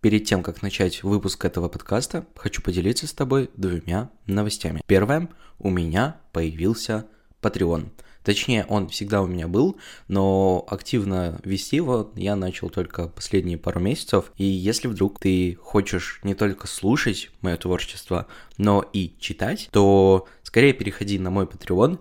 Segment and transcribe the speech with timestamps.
[0.00, 4.80] Перед тем, как начать выпуск этого подкаста, хочу поделиться с тобой двумя новостями.
[4.86, 5.28] Первое,
[5.58, 7.06] у меня появился
[7.42, 7.88] Patreon.
[8.22, 9.76] Точнее, он всегда у меня был,
[10.06, 14.32] но активно вести его я начал только последние пару месяцев.
[14.36, 18.26] И если вдруг ты хочешь не только слушать мое творчество,
[18.56, 21.98] но и читать, то скорее переходи на мой Patreon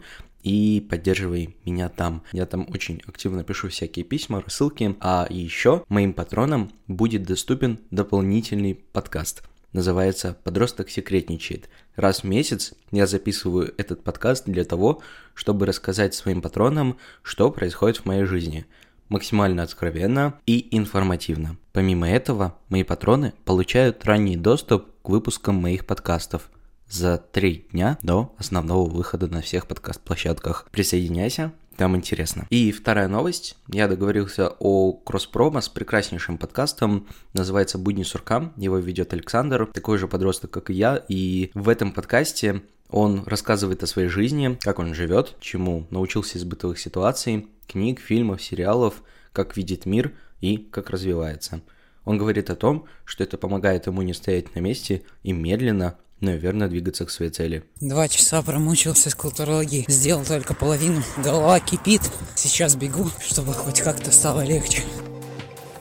[0.48, 2.24] и поддерживай меня там.
[2.32, 8.76] Я там очень активно пишу всякие письма, рассылки, а еще моим патронам будет доступен дополнительный
[8.76, 9.44] подкаст.
[9.74, 11.70] Называется «Подросток секретничает».
[11.98, 15.02] Раз в месяц я записываю этот подкаст для того,
[15.34, 18.66] чтобы рассказать своим патронам, что происходит в моей жизни
[19.10, 21.58] максимально откровенно и информативно.
[21.74, 26.50] Помимо этого, мои патроны получают ранний доступ к выпускам моих подкастов–
[26.90, 30.68] за три дня до основного выхода на всех подкаст-площадках.
[30.72, 32.48] Присоединяйся, там интересно.
[32.50, 33.56] И вторая новость.
[33.68, 37.08] Я договорился о кросс-промо с прекраснейшим подкастом.
[37.34, 38.52] Называется «Будни сурка».
[38.58, 41.04] Его ведет Александр, такой же подросток, как и я.
[41.08, 46.46] И в этом подкасте он рассказывает о своей жизни, как он живет, чему научился из
[46.46, 49.04] бытовых ситуаций, книг, фильмов, сериалов,
[49.34, 51.62] как видит мир и как развивается.
[52.06, 56.32] Он говорит о том, что это помогает ему не стоять на месте и медленно, но
[56.32, 57.64] и верно двигаться к своей цели.
[57.80, 62.02] Два часа промучился с культурологией, сделал только половину, голова кипит.
[62.36, 64.84] Сейчас бегу, чтобы хоть как-то стало легче.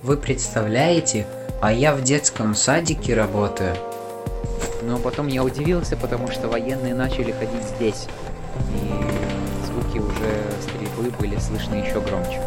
[0.03, 1.27] Вы представляете,
[1.61, 3.77] а я в детском садике работаю.
[4.83, 8.07] Но потом я удивился, потому что военные начали ходить здесь.
[8.75, 12.41] И звуки уже стрельбы были слышны еще громче.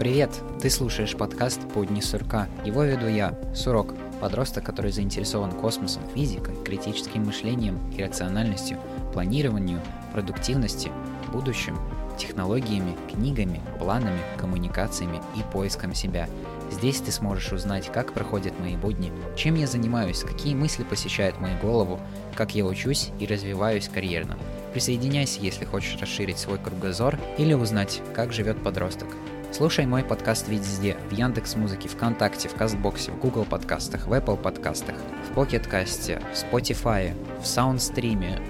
[0.00, 0.30] Привет!
[0.62, 2.48] Ты слушаешь подкаст «Подни сурка».
[2.64, 8.78] Его веду я, Сурок, подросток, который заинтересован космосом, физикой, критическим мышлением и рациональностью,
[9.12, 9.78] планированию,
[10.14, 10.90] продуктивностью,
[11.30, 11.78] будущим,
[12.18, 16.30] технологиями, книгами, планами, коммуникациями и поиском себя.
[16.70, 21.58] Здесь ты сможешь узнать, как проходят мои будни, чем я занимаюсь, какие мысли посещают мою
[21.58, 22.00] голову,
[22.34, 24.38] как я учусь и развиваюсь карьерно.
[24.72, 29.08] Присоединяйся, если хочешь расширить свой кругозор или узнать, как живет подросток.
[29.52, 30.96] Слушай мой подкаст везде.
[31.10, 34.94] В Яндекс Музыке, ВКонтакте, в Кастбоксе, в Google подкастах, в Apple подкастах,
[35.28, 37.12] в Pocket Касте, в Spotify,
[37.42, 38.40] в Саундстриме.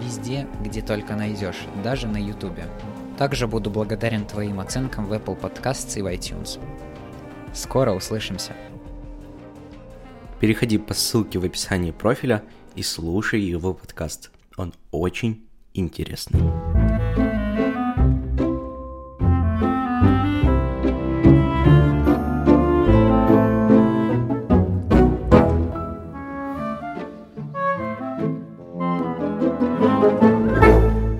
[0.00, 2.66] Везде, где только найдешь, даже на Ютубе.
[3.18, 6.60] Также буду благодарен твоим оценкам в Apple Podcasts и в iTunes.
[7.52, 8.52] Скоро услышимся.
[10.38, 12.44] Переходи по ссылке в описании профиля
[12.76, 14.30] и слушай его подкаст.
[14.56, 16.83] Он очень интересный.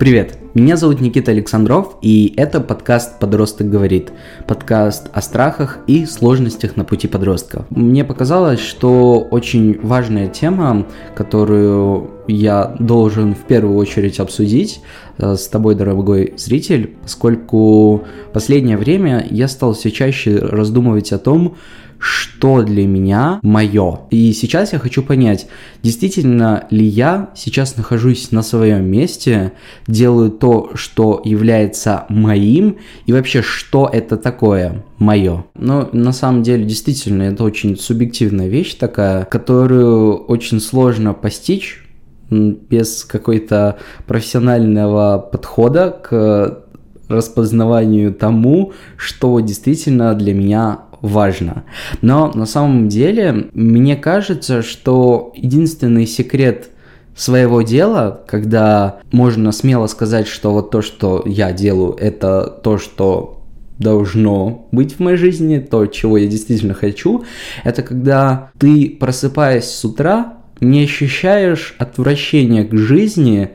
[0.05, 4.11] Привет, меня зовут Никита Александров, и это подкаст «Подросток говорит».
[4.45, 7.65] Подкаст о страхах и сложностях на пути подростка.
[7.71, 10.85] Мне показалось, что очень важная тема,
[11.15, 14.81] которую я должен в первую очередь обсудить
[15.17, 18.03] э, с тобой, дорогой зритель, поскольку
[18.33, 21.55] последнее время я стал все чаще раздумывать о том,
[21.97, 24.01] что для меня мое.
[24.09, 25.47] И сейчас я хочу понять,
[25.81, 29.53] действительно ли я сейчас нахожусь на своем месте,
[29.87, 35.45] делаю то, что является моим, и вообще, что это такое мое.
[35.55, 41.84] Но на самом деле, действительно, это очень субъективная вещь такая, которую очень сложно постичь
[42.29, 43.77] без какой-то
[44.07, 46.63] профессионального подхода к
[47.07, 51.63] распознаванию тому, что действительно для меня важно.
[52.01, 56.69] Но на самом деле, мне кажется, что единственный секрет
[57.15, 63.43] своего дела, когда можно смело сказать, что вот то, что я делаю, это то, что
[63.77, 67.23] должно быть в моей жизни, то, чего я действительно хочу,
[67.63, 73.51] это когда ты, просыпаясь с утра, не ощущаешь отвращения к жизни,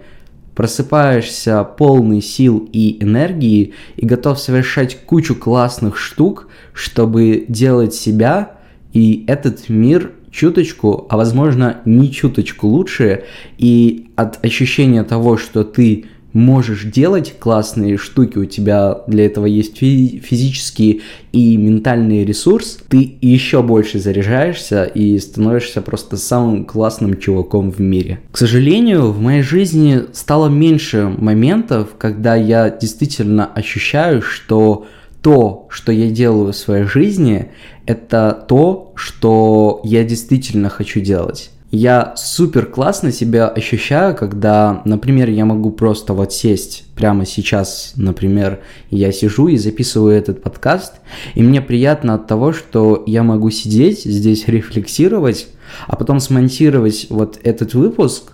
[0.55, 8.59] просыпаешься полный сил и энергии и готов совершать кучу классных штук, чтобы делать себя
[8.93, 13.25] и этот мир чуточку, а возможно не чуточку лучше,
[13.59, 19.79] и от ощущения того, что ты можешь делать классные штуки, у тебя для этого есть
[19.79, 27.81] физический и ментальный ресурс, ты еще больше заряжаешься и становишься просто самым классным чуваком в
[27.81, 28.21] мире.
[28.33, 34.87] К сожалению, в моей жизни стало меньше моментов, когда я действительно ощущаю, что
[35.23, 37.51] то, что я делаю в своей жизни,
[37.87, 41.51] это то, что я действительно хочу делать.
[41.71, 48.59] Я супер классно себя ощущаю, когда, например, я могу просто вот сесть прямо сейчас, например,
[48.91, 50.95] я сижу и записываю этот подкаст,
[51.37, 55.47] и мне приятно от того, что я могу сидеть здесь, рефлексировать,
[55.87, 58.33] а потом смонтировать вот этот выпуск,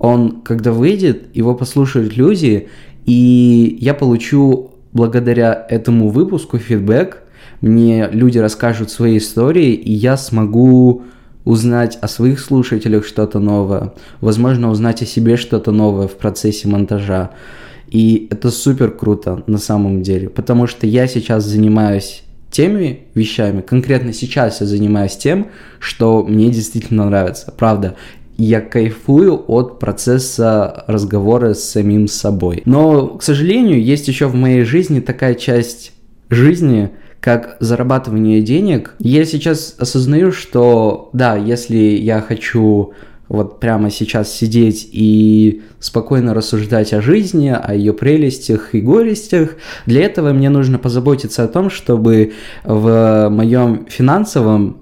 [0.00, 2.68] он, когда выйдет, его послушают люди,
[3.06, 7.22] и я получу благодаря этому выпуску фидбэк,
[7.60, 11.04] мне люди расскажут свои истории, и я смогу
[11.44, 17.30] узнать о своих слушателях что-то новое, возможно, узнать о себе что-то новое в процессе монтажа.
[17.88, 24.12] И это супер круто на самом деле, потому что я сейчас занимаюсь теми вещами, конкретно
[24.12, 25.48] сейчас я занимаюсь тем,
[25.80, 27.96] что мне действительно нравится, правда.
[28.38, 32.62] Я кайфую от процесса разговора с самим собой.
[32.64, 35.92] Но, к сожалению, есть еще в моей жизни такая часть
[36.30, 36.90] жизни,
[37.22, 42.94] как зарабатывание денег, я сейчас осознаю, что да, если я хочу
[43.28, 49.50] вот прямо сейчас сидеть и спокойно рассуждать о жизни, о ее прелестях и горестях,
[49.86, 52.32] для этого мне нужно позаботиться о том, чтобы
[52.64, 54.78] в моем финансовом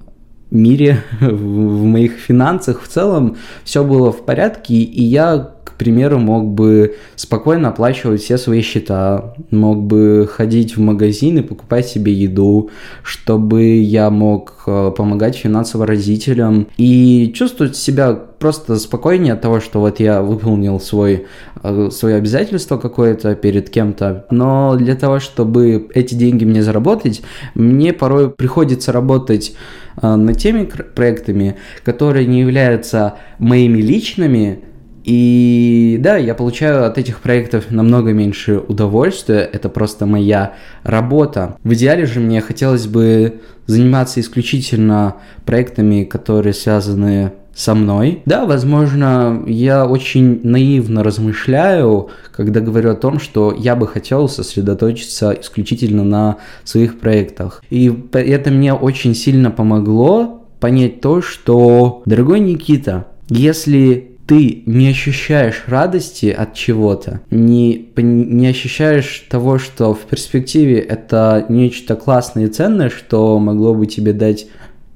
[0.50, 6.96] мире, в моих финансах в целом все было в порядке, и я примеру, мог бы
[7.16, 12.68] спокойно оплачивать все свои счета, мог бы ходить в магазин и покупать себе еду,
[13.02, 19.80] чтобы я мог э, помогать финансово родителям и чувствовать себя просто спокойнее от того, что
[19.80, 21.26] вот я выполнил свой,
[21.62, 24.26] э, свое обязательство какое-то перед кем-то.
[24.30, 27.22] Но для того, чтобы эти деньги мне заработать,
[27.54, 29.54] мне порой приходится работать
[30.02, 34.64] э, над теми проектами, которые не являются моими личными,
[35.04, 41.56] и да, я получаю от этих проектов намного меньше удовольствия, это просто моя работа.
[41.64, 48.22] В идеале же мне хотелось бы заниматься исключительно проектами, которые связаны со мной.
[48.24, 55.36] Да, возможно, я очень наивно размышляю, когда говорю о том, что я бы хотел сосредоточиться
[55.40, 57.62] исключительно на своих проектах.
[57.70, 65.64] И это мне очень сильно помогло понять то, что, дорогой Никита, если ты не ощущаешь
[65.66, 72.90] радости от чего-то, не, не ощущаешь того, что в перспективе это нечто классное и ценное,
[72.90, 74.46] что могло бы тебе дать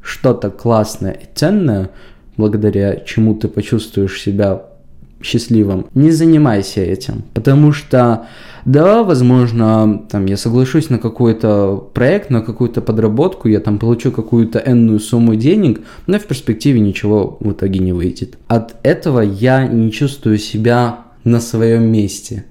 [0.01, 1.91] что-то классное и ценное,
[2.37, 4.63] благодаря чему ты почувствуешь себя
[5.21, 8.29] счастливым, не занимайся этим, потому что
[8.65, 14.59] да, возможно, там я соглашусь на какой-то проект, на какую-то подработку, я там получу какую-то
[14.59, 18.39] энную сумму денег, но в перспективе ничего в итоге не выйдет.
[18.49, 22.45] От этого я не чувствую себя на своем месте.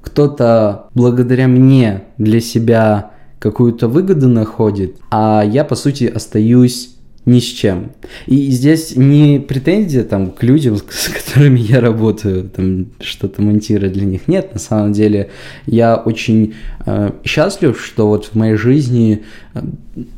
[0.00, 6.96] Кто-то благодаря мне для себя какую-то выгоду находит, а я, по сути, остаюсь
[7.30, 7.92] ни с чем.
[8.26, 14.04] И здесь не претензия там к людям, с которыми я работаю, там что-то монтировать для
[14.04, 14.28] них.
[14.28, 15.30] Нет, на самом деле
[15.66, 16.54] я очень
[16.86, 19.22] э, счастлив, что вот в моей жизни
[19.54, 19.60] э,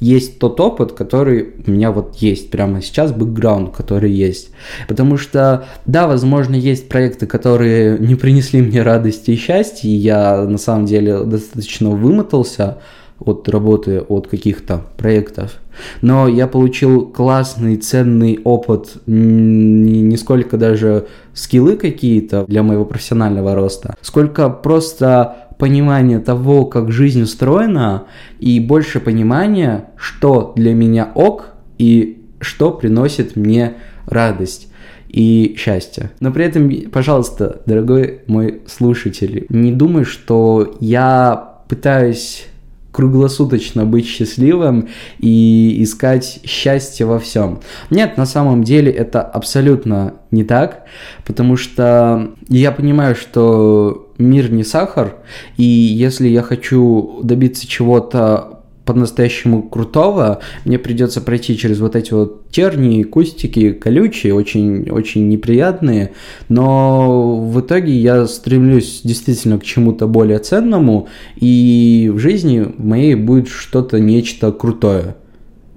[0.00, 4.50] есть тот опыт, который у меня вот есть прямо сейчас, бэкграунд, который есть.
[4.88, 10.43] Потому что, да, возможно, есть проекты, которые не принесли мне радости и счастья, и я
[10.43, 12.79] на самом деле достаточно вымотался,
[13.24, 15.58] от работы, от каких-то проектов.
[16.00, 23.96] Но я получил классный, ценный опыт, не сколько даже скиллы какие-то для моего профессионального роста,
[24.02, 28.04] сколько просто понимание того, как жизнь устроена,
[28.41, 31.46] и больше понимания, что для меня ок
[31.79, 33.74] и что приносит мне
[34.06, 34.69] радость
[35.08, 36.10] и счастье.
[36.20, 42.46] Но при этом, пожалуйста, дорогой мой слушатель, не думай, что я пытаюсь
[42.93, 47.61] круглосуточно быть счастливым и искать счастье во всем.
[47.91, 50.84] Нет, на самом деле это абсолютно не так,
[51.27, 55.17] потому что я понимаю, что мир не сахар,
[55.56, 62.51] и если я хочу добиться чего-то по-настоящему крутого, мне придется пройти через вот эти вот
[62.51, 66.12] тернии, кустики, колючие, очень, очень неприятные,
[66.48, 73.48] но в итоге я стремлюсь действительно к чему-то более ценному, и в жизни моей будет
[73.48, 75.17] что-то, нечто крутое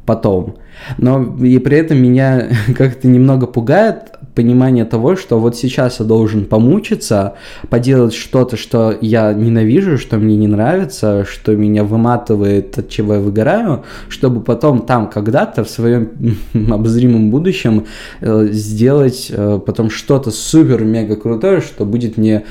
[0.05, 0.55] потом.
[0.97, 6.45] Но и при этом меня как-то немного пугает понимание того, что вот сейчас я должен
[6.45, 7.35] помучиться,
[7.69, 13.19] поделать что-то, что я ненавижу, что мне не нравится, что меня выматывает, от чего я
[13.19, 16.09] выгораю, чтобы потом там когда-то в своем
[16.71, 17.85] обозримом будущем
[18.21, 22.43] э, сделать э, потом что-то супер-мега крутое, что будет мне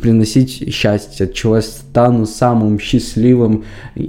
[0.00, 3.64] приносить счастье, от чего я стану самым счастливым
[3.94, 4.02] и,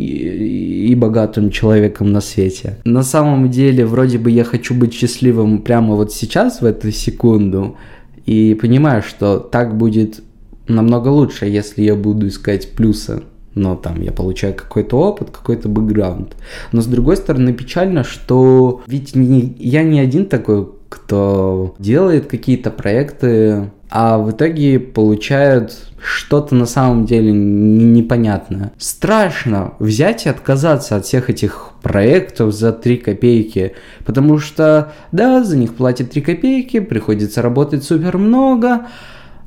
[0.89, 2.77] и богатым человеком на свете.
[2.83, 7.77] На самом деле, вроде бы я хочу быть счастливым прямо вот сейчас, в эту секунду,
[8.25, 10.21] и понимаю, что так будет
[10.67, 13.23] намного лучше, если я буду искать плюсы.
[13.53, 16.35] Но там я получаю какой-то опыт, какой-то бэкграунд.
[16.73, 22.69] Но с другой стороны, печально, что ведь не, я не один такой, кто делает какие-то
[22.69, 25.71] проекты, а в итоге получают
[26.03, 28.73] что-то на самом деле непонятное.
[28.77, 33.71] Страшно взять и отказаться от всех этих проектов за 3 копейки,
[34.05, 38.87] потому что, да, за них платят 3 копейки, приходится работать супер много,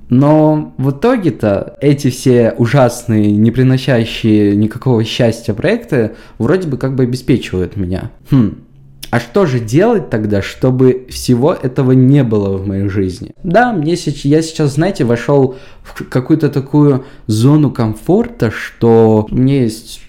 [0.08, 7.02] но в итоге-то эти все ужасные, не приносящие никакого счастья проекты вроде бы как бы
[7.02, 8.12] обеспечивают меня.
[8.30, 8.62] Хм,
[9.10, 13.32] а что же делать тогда, чтобы всего этого не было в моей жизни?
[13.42, 19.62] Да, мне сейчас, я сейчас, знаете, вошел в какую-то такую зону комфорта, что у меня
[19.62, 20.00] есть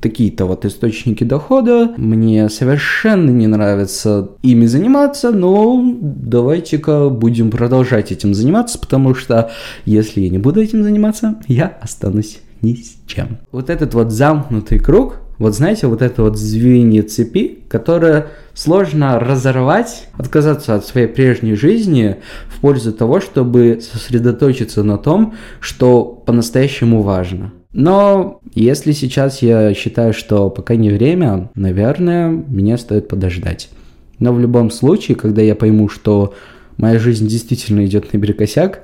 [0.00, 8.34] такие-то вот источники дохода, мне совершенно не нравится ими заниматься, но давайте-ка будем продолжать этим
[8.34, 9.50] заниматься, потому что
[9.84, 13.38] если я не буду этим заниматься, я останусь ни с чем.
[13.50, 20.08] Вот этот вот замкнутый круг, вот знаете, вот это вот звенья цепи, которое сложно разорвать,
[20.14, 22.16] отказаться от своей прежней жизни
[22.48, 27.52] в пользу того, чтобы сосредоточиться на том, что по-настоящему важно.
[27.72, 33.70] Но если сейчас я считаю, что пока не время, наверное, мне стоит подождать.
[34.18, 36.34] Но в любом случае, когда я пойму, что
[36.78, 38.82] моя жизнь действительно идет наперекосяк,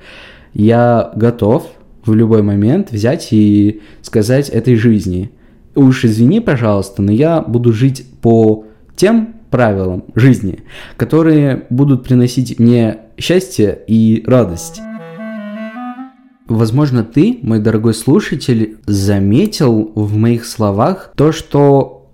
[0.53, 1.67] я готов
[2.05, 5.33] в любой момент взять и сказать этой жизни–
[5.75, 8.67] уж извини, пожалуйста, но я буду жить по
[8.97, 10.61] тем правилам жизни,
[10.97, 14.81] которые будут приносить мне счастье и радость.
[16.49, 22.11] Возможно, ты, мой дорогой слушатель, заметил в моих словах то, что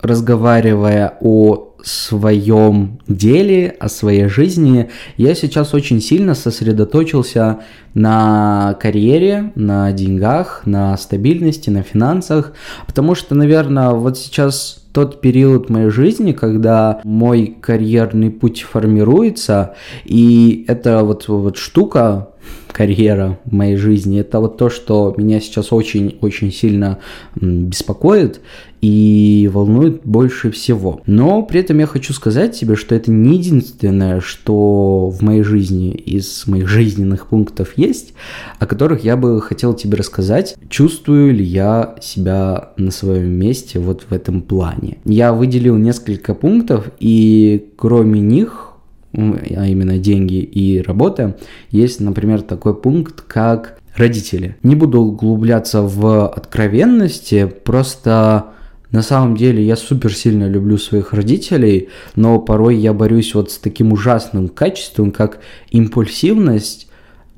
[0.00, 7.60] разговаривая о своем деле, о своей жизни, я сейчас очень сильно сосредоточился
[7.94, 12.52] на карьере, на деньгах, на стабильности, на финансах,
[12.86, 19.74] потому что, наверное, вот сейчас тот период моей жизни, когда мой карьерный путь формируется,
[20.04, 22.28] и это вот, вот штука,
[22.72, 26.98] карьера в моей жизни, это вот то, что меня сейчас очень-очень сильно
[27.34, 28.40] беспокоит,
[28.82, 31.00] и волнует больше всего.
[31.06, 35.92] Но при этом я хочу сказать тебе, что это не единственное, что в моей жизни
[35.92, 38.14] из моих жизненных пунктов есть,
[38.58, 44.06] о которых я бы хотел тебе рассказать, чувствую ли я себя на своем месте вот
[44.10, 44.98] в этом плане.
[45.04, 48.71] Я выделил несколько пунктов, и кроме них
[49.14, 51.36] а именно деньги и работа,
[51.70, 54.56] есть, например, такой пункт, как родители.
[54.62, 58.46] Не буду углубляться в откровенности, просто
[58.90, 63.58] на самом деле я супер сильно люблю своих родителей, но порой я борюсь вот с
[63.58, 65.40] таким ужасным качеством, как
[65.70, 66.88] импульсивность.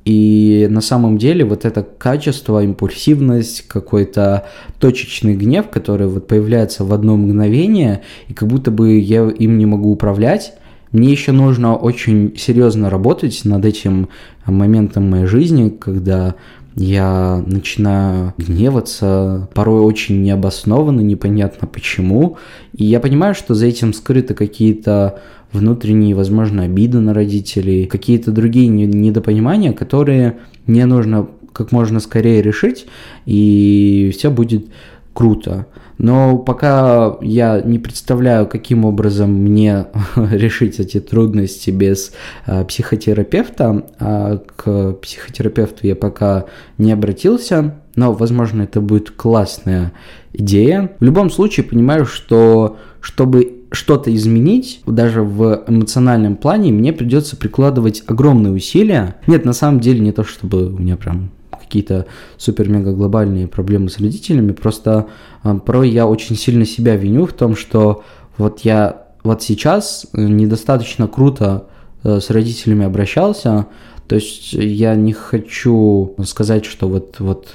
[0.03, 4.45] И на самом деле вот это качество, импульсивность, какой-то
[4.79, 9.65] точечный гнев, который вот появляется в одно мгновение, и как будто бы я им не
[9.65, 10.53] могу управлять,
[10.95, 14.07] мне еще нужно очень серьезно работать над этим
[14.45, 16.35] моментом моей жизни, когда
[16.75, 22.37] я начинаю гневаться, порой очень необоснованно, непонятно почему.
[22.73, 25.19] И я понимаю, что за этим скрыты какие-то
[25.51, 32.85] внутренние, возможно, обиды на родителей, какие-то другие недопонимания, которые мне нужно как можно скорее решить,
[33.25, 34.67] и все будет
[35.13, 35.67] круто.
[35.97, 42.11] Но пока я не представляю, каким образом мне решить эти трудности без
[42.45, 46.45] э, психотерапевта, а к психотерапевту я пока
[46.77, 49.93] не обратился, но, возможно, это будет классная
[50.33, 50.91] идея.
[50.99, 58.03] В любом случае, понимаю, что чтобы что-то изменить, даже в эмоциональном плане, мне придется прикладывать
[58.07, 59.15] огромные усилия.
[59.27, 61.29] Нет, на самом деле не то, чтобы у меня прям
[61.75, 62.05] какие-то
[62.37, 65.07] супер-мега глобальные проблемы с родителями, просто
[65.43, 68.01] э, порой я очень сильно себя виню в том, что
[68.37, 71.67] вот я вот сейчас недостаточно круто
[72.03, 73.65] э, с родителями обращался,
[74.07, 77.47] то есть я не хочу сказать, что вот, вот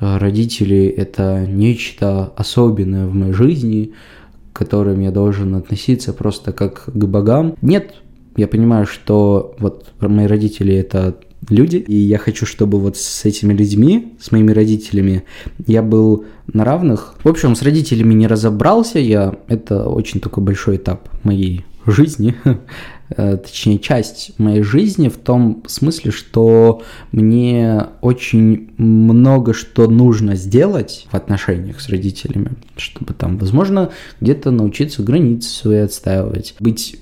[0.00, 3.92] э, родители это нечто особенное в моей жизни,
[4.54, 7.56] к которым я должен относиться просто как к богам.
[7.60, 7.92] Нет,
[8.36, 11.14] Я понимаю, что вот мои родители это
[11.48, 15.24] люди, и я хочу, чтобы вот с этими людьми, с моими родителями,
[15.66, 17.14] я был на равных.
[17.22, 22.34] В общем, с родителями не разобрался я, это очень такой большой этап моей жизни,
[23.10, 26.82] э, точнее, часть моей жизни в том смысле, что
[27.12, 35.02] мне очень много что нужно сделать в отношениях с родителями, чтобы там, возможно, где-то научиться
[35.02, 37.00] границы свои отстаивать, быть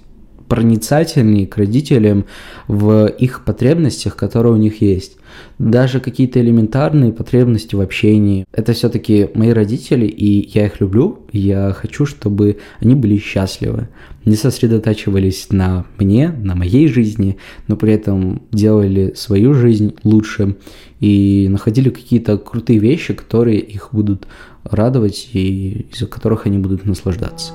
[0.48, 2.24] проницательнее к родителям
[2.66, 5.16] в их потребностях, которые у них есть.
[5.58, 8.44] Даже какие-то элементарные потребности в общении.
[8.52, 11.20] Это все-таки мои родители, и я их люблю.
[11.32, 13.88] Я хочу, чтобы они были счастливы.
[14.24, 17.36] Не сосредотачивались на мне, на моей жизни,
[17.66, 20.56] но при этом делали свою жизнь лучше
[21.00, 24.26] и находили какие-то крутые вещи, которые их будут
[24.64, 27.52] радовать и из-за которых они будут наслаждаться.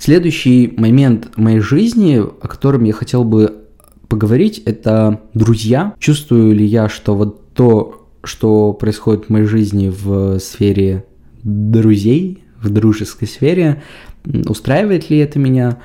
[0.00, 3.66] Следующий момент моей жизни, о котором я хотел бы
[4.08, 5.92] поговорить, это друзья.
[5.98, 11.04] Чувствую ли я, что вот то, что происходит в моей жизни в сфере
[11.42, 13.82] друзей, в дружеской сфере,
[14.24, 15.78] устраивает ли это меня,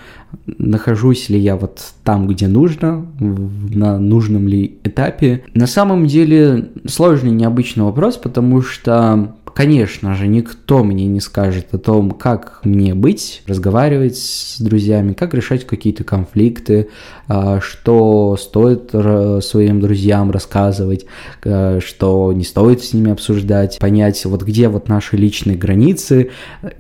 [0.46, 5.44] нахожусь ли я вот там, где нужно, на нужном ли этапе.
[5.54, 11.78] На самом деле сложный, необычный вопрос, потому что конечно же, никто мне не скажет о
[11.78, 16.90] том, как мне быть, разговаривать с друзьями, как решать какие-то конфликты,
[17.30, 21.06] а, что стоит своим друзьям рассказывать,
[21.46, 26.32] а, что не стоит с ними обсуждать, понять, вот где вот наши личные границы,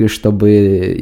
[0.07, 0.51] чтобы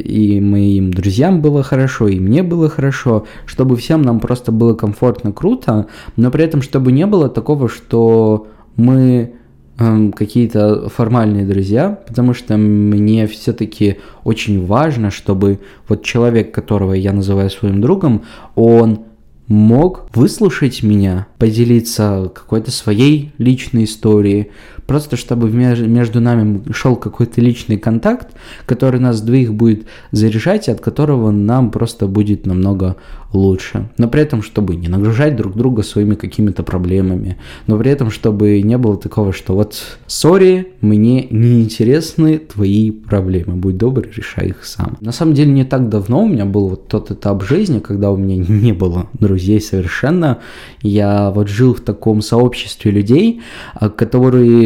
[0.05, 5.31] и моим друзьям было хорошо, и мне было хорошо, чтобы всем нам просто было комфортно,
[5.31, 5.87] круто,
[6.17, 9.33] но при этом чтобы не было такого, что мы
[9.77, 17.49] какие-то формальные друзья, потому что мне все-таки очень важно, чтобы вот человек, которого я называю
[17.49, 18.23] своим другом,
[18.55, 19.05] он
[19.47, 24.51] мог выслушать меня, поделиться какой-то своей личной историей,
[24.85, 28.35] просто чтобы между нами шел какой-то личный контакт,
[28.65, 32.95] который нас двоих будет заряжать, от которого нам просто будет намного
[33.33, 33.89] лучше.
[33.97, 37.37] Но при этом, чтобы не нагружать друг друга своими какими-то проблемами,
[37.67, 43.55] но при этом, чтобы не было такого, что вот, сори, мне не интересны твои проблемы,
[43.55, 44.97] будь добр, решай их сам.
[45.01, 48.17] На самом деле, не так давно у меня был вот тот этап жизни, когда у
[48.17, 50.39] меня не было друзей совершенно.
[50.81, 53.41] Я вот жил в таком сообществе людей,
[53.73, 53.89] а,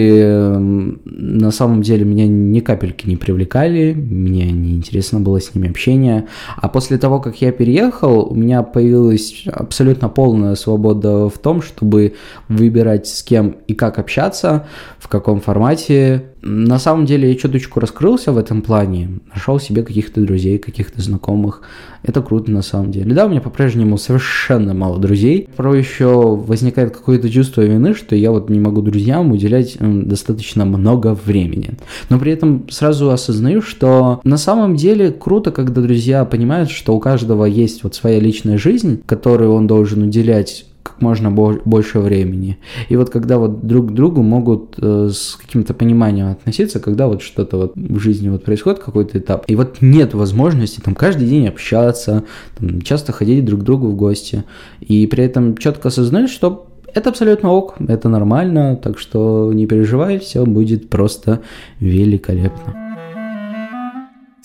[0.08, 5.70] которые на самом деле меня ни капельки не привлекали, мне не интересно было с ними
[5.70, 6.28] общение.
[6.56, 12.14] А после того, как я переехал, у меня появилась абсолютно полная свобода в том, чтобы
[12.48, 14.68] выбирать с кем и как общаться,
[15.00, 20.22] в каком формате, на самом деле я чуточку раскрылся в этом плане, нашел себе каких-то
[20.22, 21.62] друзей, каких-то знакомых.
[22.04, 23.14] Это круто на самом деле.
[23.14, 25.50] Да, у меня по-прежнему совершенно мало друзей.
[25.58, 31.18] Порой еще возникает какое-то чувство вины, что я вот не могу друзьям уделять достаточно много
[31.26, 31.72] времени.
[32.10, 37.00] Но при этом сразу осознаю, что на самом деле круто, когда друзья понимают, что у
[37.00, 42.58] каждого есть вот своя личная жизнь, которой он должен уделять как можно больше времени.
[42.90, 47.22] И вот когда вот друг к другу могут э, с каким-то пониманием относиться, когда вот
[47.22, 51.48] что-то вот в жизни вот происходит, какой-то этап, и вот нет возможности там каждый день
[51.48, 52.24] общаться,
[52.58, 54.44] там, часто ходить друг к другу в гости,
[54.80, 60.20] и при этом четко осознать, что это абсолютно ок, это нормально, так что не переживай,
[60.20, 61.42] все будет просто
[61.80, 62.87] великолепно.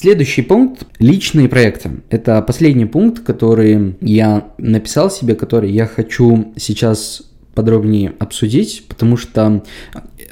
[0.02, 2.02] Следующий пункт– личные проекты.
[2.10, 7.22] Это последний пункт, который я написал себе, который я хочу сейчас
[7.54, 9.62] подробнее обсудить, потому что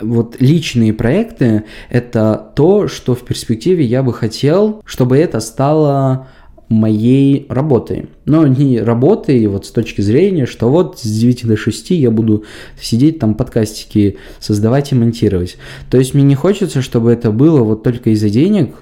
[0.00, 6.26] вот личные проекты– это то, что в перспективе я бы хотел, чтобы это стало
[6.68, 8.08] моей работой.
[8.24, 12.44] Но не работой вот с точки зрения, что вот с 9 до 6 я буду
[12.80, 15.58] сидеть там подкастики создавать и монтировать.
[15.90, 18.74] То есть мне не хочется, чтобы это было вот только из-за денег,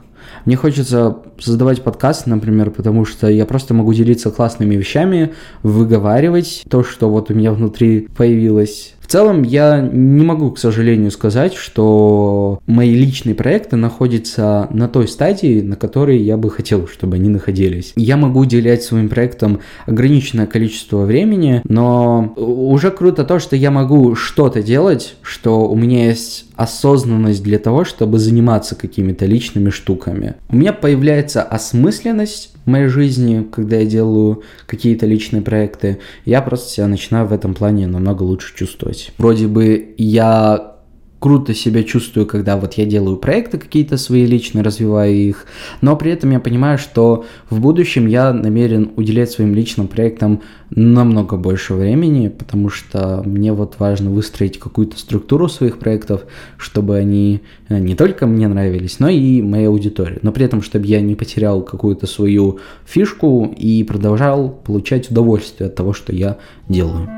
[0.49, 6.83] мне хочется создавать подкаст, например, потому что я просто могу делиться классными вещами, выговаривать то,
[6.83, 12.61] что вот у меня внутри появилось в целом я не могу, к сожалению, сказать, что
[12.67, 17.95] мои личные проекты находятся на той стадии, на которой я бы хотел, чтобы они находились.
[17.97, 24.15] Я могу уделять своим проектам ограниченное количество времени, но уже круто то, что я могу
[24.15, 30.35] что-то делать, что у меня есть осознанность для того, чтобы заниматься какими-то личными штуками.
[30.51, 36.01] У меня появляется осмысленность в моей жизни, когда я делаю какие-то личные проекты.
[36.25, 38.98] Я просто себя начинаю в этом плане намного лучше чувствовать.
[39.19, 40.79] Вроде бы я
[41.19, 45.47] круто себя чувствую, когда вот я делаю проекты какие-то свои личные, развиваю их,
[45.81, 51.37] но при этом я понимаю, что в будущем я намерен уделять своим личным проектам намного
[51.37, 56.23] больше времени, потому что мне вот важно выстроить какую-то структуру своих проектов,
[56.57, 60.87] чтобы они э, не только мне нравились, но и моей аудитории, но при этом, чтобы
[60.87, 67.18] я не потерял какую-то свою фишку и продолжал получать удовольствие от того, что я делаю.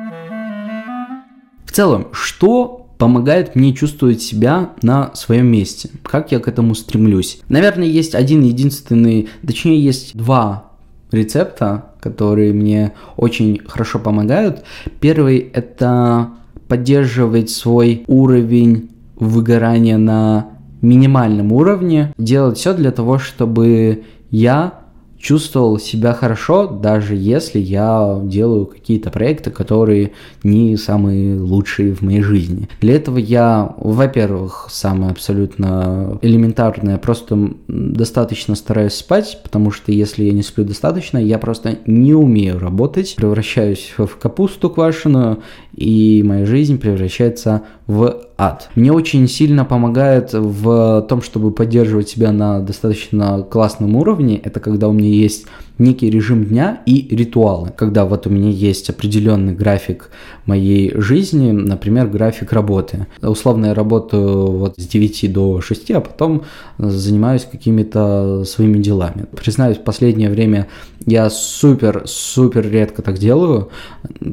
[1.70, 5.88] В целом, что помогает мне чувствовать себя на своем месте.
[6.02, 7.40] Как я к этому стремлюсь?
[7.48, 10.72] Наверное, есть один единственный, точнее, есть два
[11.12, 14.64] рецепта, которые мне очень хорошо помогают.
[14.98, 16.30] Первый– это
[16.66, 20.48] поддерживать свой уровень выгорания на
[20.82, 24.02] минимальном уровне, делать все для того, чтобы
[24.32, 24.79] я
[25.20, 32.22] чувствовал себя хорошо, даже если я делаю какие-то проекты, которые не самые лучшие в моей
[32.22, 32.68] жизни.
[32.80, 40.32] Для этого я, во-первых, самое абсолютно элементарное, просто достаточно стараюсь спать, потому что если я
[40.32, 45.42] не сплю достаточно, я просто не умею работать, превращаюсь в капусту квашеную,
[45.74, 48.70] и моя жизнь превращается в ад.
[48.74, 54.88] Мне очень сильно помогает в том, чтобы поддерживать себя на достаточно классном уровне, это когда
[54.88, 55.44] у меня есть
[55.80, 57.70] некий режим дня и ритуалы.
[57.76, 60.10] Когда вот у меня есть определенный график
[60.46, 63.06] моей жизни, например, график работы.
[63.22, 66.42] Условно я работаю вот с 9 до 6, а потом
[66.78, 69.26] занимаюсь какими-то своими делами.
[69.34, 70.68] Признаюсь, в последнее время
[71.06, 73.70] я супер-супер редко так делаю,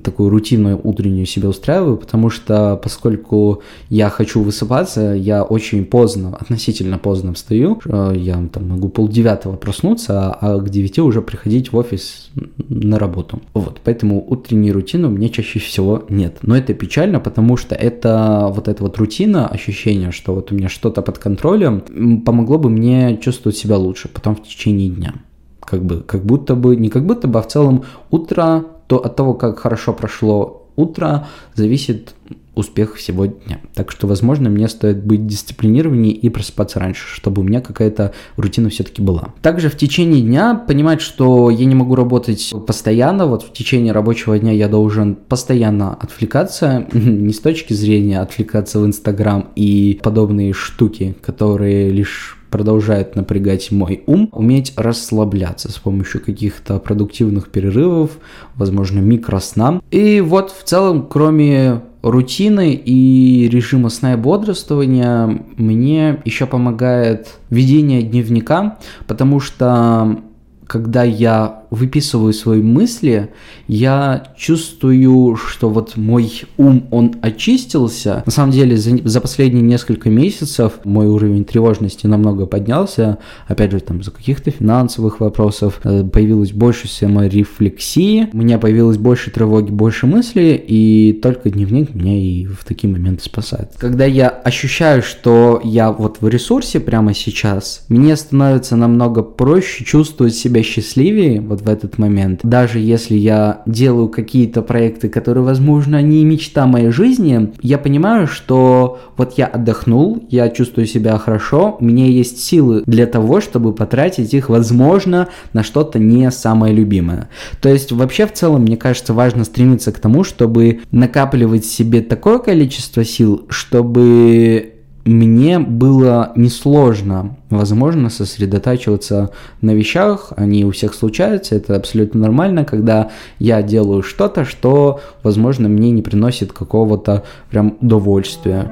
[0.04, 3.64] такую рутинную утреннюю себе устраиваю, потому что поскольку
[3.98, 7.82] я хочу высыпаться, я очень поздно, относительно поздно встаю,
[8.14, 12.30] я там могу полдевятого проснуться, а к 9 уже приходить в офис
[12.70, 13.42] на работу.
[13.56, 16.38] Вот, поэтому утренней рутины у меня чаще всего нет.
[16.44, 20.70] Но это печально, потому что это вот эта вот рутина, ощущение, что вот у меня
[20.70, 21.82] что-то под контролем,
[22.24, 25.14] помогло бы мне чувствовать себя лучше потом в течение дня.
[25.60, 29.16] Как бы, как будто бы, не как будто бы, а в целом утро, то от
[29.16, 32.14] того, как хорошо прошло утро, зависит
[32.58, 33.60] успех всего дня.
[33.74, 38.70] Так что, возможно, мне стоит быть дисциплинированнее и просыпаться раньше, чтобы у меня какая-то рутина
[38.70, 39.34] все-таки была.
[39.42, 44.38] Также в течение дня понимать, что я не могу работать постоянно, вот в течение рабочего
[44.38, 51.16] дня я должен постоянно отвлекаться, не с точки зрения отвлекаться в Инстаграм и подобные штуки,
[51.22, 58.12] которые лишь продолжает напрягать мой ум, уметь расслабляться с помощью каких-то продуктивных перерывов,
[58.56, 59.82] возможно, микросна.
[59.92, 68.02] И вот в целом, кроме рутины и режима сна и бодрствования мне еще помогает ведение
[68.02, 70.20] дневника, потому что
[70.68, 73.30] когда я выписываю свои мысли,
[73.68, 78.24] я чувствую, что вот мой ум, он очистился.
[78.26, 83.18] На самом деле, за, за последние несколько месяцев мой уровень тревожности намного поднялся.
[83.48, 89.32] Опять же, там, за каких-то финансовых вопросов э, появилось больше саморефлексии, у меня появилось больше
[89.32, 93.72] тревоги, больше мыслей, и только дневник меня и в такие моменты спасает.
[93.78, 100.36] Когда я ощущаю, что я вот в ресурсе прямо сейчас, мне становится намного проще чувствовать
[100.36, 102.42] себя счастливее, вот в этот момент.
[102.44, 109.00] Даже если я делаю какие-то проекты, которые, возможно, не мечта моей жизни, я понимаю, что
[109.18, 114.34] вот я отдохнул, я чувствую себя хорошо, у меня есть силы для того, чтобы потратить
[114.34, 117.30] их, возможно, на что-то не самое любимое.
[117.62, 122.40] То есть вообще в целом, мне кажется, важно стремиться к тому, чтобы накапливать себе такое
[122.40, 124.77] количество сил, чтобы
[125.08, 133.12] мне было несложно, возможно, сосредотачиваться на вещах, они у всех случаются, это абсолютно нормально, когда
[133.40, 138.72] я делаю что-то, что, возможно, мне не приносит какого-то прям удовольствия.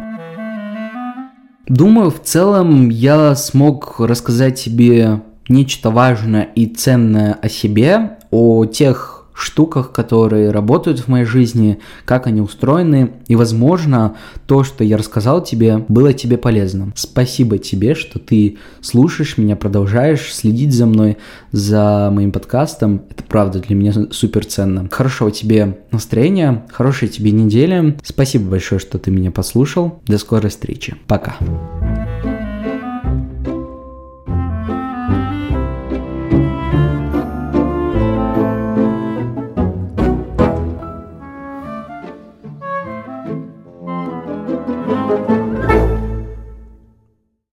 [1.68, 9.15] Думаю, в целом я смог рассказать тебе нечто важное и ценное о себе, о тех
[9.36, 14.16] штуках, которые работают в моей жизни, как они устроены, и, возможно,
[14.48, 16.92] то, что я рассказал тебе, было тебе полезно.
[16.96, 21.18] Спасибо тебе, что ты слушаешь меня, продолжаешь следить за мной,
[21.52, 23.04] за моим подкастом.
[23.10, 24.88] Это правда для меня супер ценно.
[24.90, 27.98] Хорошего тебе настроения, хорошей тебе недели.
[28.04, 30.02] Спасибо большое, что ты меня послушал.
[30.08, 30.96] До скорой встречи.
[31.08, 31.36] Пока.